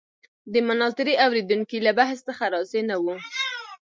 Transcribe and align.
د 0.53 0.55
مناظرې 0.67 1.13
اورېدونکي 1.25 1.77
له 1.85 1.91
بحث 1.99 2.19
څخه 2.27 2.43
راضي 2.53 2.81
نه 2.89 2.95
وو. 3.03 3.15